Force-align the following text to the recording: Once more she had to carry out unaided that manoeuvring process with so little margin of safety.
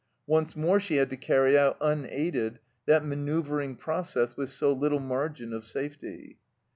Once 0.25 0.55
more 0.55 0.79
she 0.79 0.95
had 0.95 1.11
to 1.11 1.15
carry 1.15 1.55
out 1.55 1.77
unaided 1.79 2.57
that 2.87 3.05
manoeuvring 3.05 3.75
process 3.75 4.35
with 4.35 4.49
so 4.49 4.73
little 4.73 4.97
margin 4.99 5.53
of 5.53 5.63
safety. 5.63 6.39